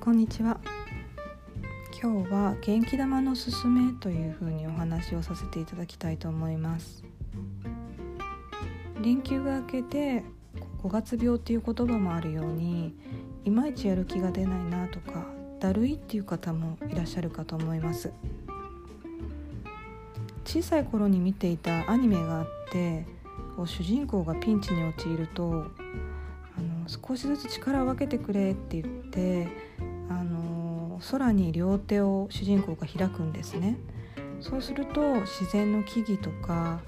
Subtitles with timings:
[0.00, 0.58] こんにちは。
[2.02, 7.04] 今日は元気玉のすすめというふうにお話をさせていただきたいと思います。
[9.02, 10.24] 連休が明けて
[10.82, 12.94] 5月病っていう言葉もあるように
[13.44, 15.26] いまいちやる気が出ないなとか
[15.60, 18.10] だるいっていう方もいらっしゃるかと思います。
[20.46, 23.04] 小さい頃に見ていたアニメがあって
[23.66, 25.66] 主人公がピンチに陥ると
[26.90, 29.46] 少しずつ力を分けてくれって言って
[30.08, 33.78] あの空に両手を主人公が開くんですね。
[34.40, 36.80] そうすると自然の木々とか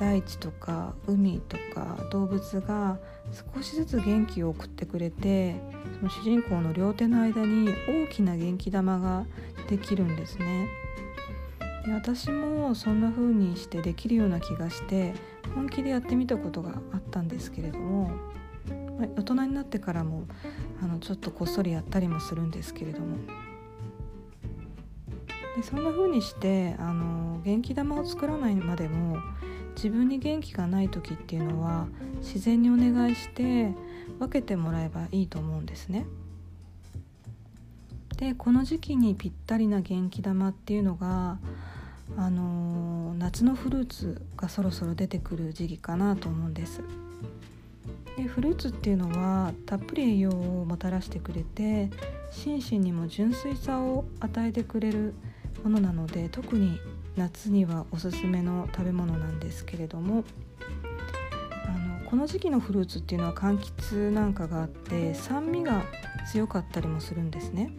[0.00, 2.98] 大地とか海とか動物が
[3.54, 5.60] 少しずつ元気を送ってくれて
[5.98, 9.26] その主人公の両手の間に大きな元気玉が
[9.68, 10.68] できるんですね。
[11.84, 15.14] で私もそんな風にしてできるような気がして
[15.54, 18.10] 本気でやってみたことがあったんですけれども
[18.98, 20.24] 大人になってからも
[20.82, 23.16] あのちょっとこっそりやったりもするんですけれども
[25.56, 29.18] でそんな風にしてあの元気玉を作らないまでも
[29.74, 31.86] 自分に元気がない時っていうのは
[32.20, 33.74] 自然にお願いして
[34.18, 36.06] 分けてもらえばいいと思うんですね。
[38.16, 41.38] でこの時期にぴったりな元気玉っていうのが
[42.16, 46.82] あの夏のフルーツがそろそろ出てくる時期かなと思うんです。
[48.16, 51.90] でフルーツっていうのはたっぷり栄養をもたらしてくれて
[52.30, 55.14] 心身にも純粋さを与えてくれる
[55.62, 56.80] ものなので特に
[57.16, 60.24] 夏にはおすすめの食べ物なんですけれども
[61.66, 61.70] あ
[62.04, 65.84] のこの時期のフルーツっていうのは柑橘なんかがあって酸味が
[66.30, 67.70] 強かったりもするんですね。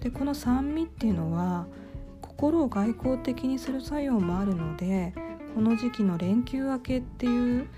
[0.00, 1.66] でこの酸味っていうのは
[2.20, 5.14] 心を外交的にする作用もあるので
[5.54, 7.68] この時期の連休明けっていう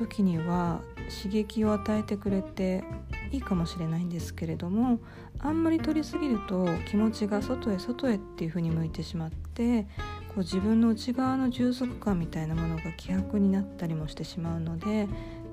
[0.00, 0.80] 時には
[1.22, 2.82] 刺激を与えてくれて
[3.30, 4.98] いいかもしれないんですけれども
[5.38, 9.82] あんまり取りすぎると気持ちが外へ外へっていう風に向いてしまって
[10.28, 15.06] こう自分の内側の充足感みたいなものが希薄になったりもしてしまうので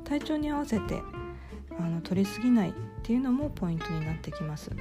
[0.05, 1.01] 体調に合わせて
[1.77, 4.69] あの取りすぎないっていうのもポイントになってきます。
[4.69, 4.77] で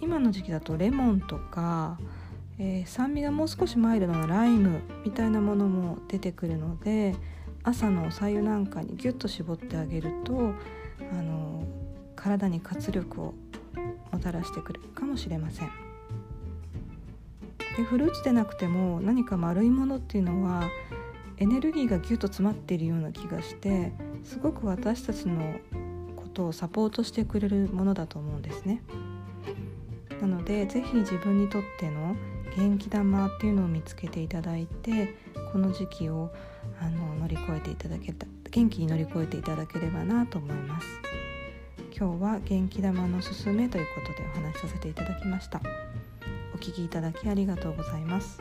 [0.00, 1.98] 今の時期だとレモンとか、
[2.58, 7.14] えー、酸味がもう少しマイルドなライムみたいなものも出てくるので
[7.62, 10.52] 朝のおさゆなんかにギュッと絞ってあげると
[11.12, 11.64] あの
[12.14, 13.34] 体に活力を
[14.12, 15.70] もたらしてくるかもしれません。
[17.76, 20.70] でフルーツでなくても何か丸いものっていうのは
[21.36, 23.92] エネルギーがギュッと詰まっているような気がして
[24.24, 25.56] すごく私たちの
[26.16, 28.82] ことをサポートしてくれるものだと思うんですね。
[30.22, 32.16] なので是非自分にとっての
[32.56, 35.14] 元気玉っていうのを見つけていただいて
[35.52, 36.30] この時期を
[36.80, 40.86] あの乗り越えていただけた元気に乗り越えていただければなと思います。
[41.98, 45.60] 今日は元気玉のすすめということでお話しさせていただきました。
[46.54, 48.40] お聞きいただきありがとうございます。